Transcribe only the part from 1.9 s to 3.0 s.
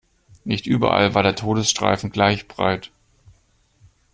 gleich breit.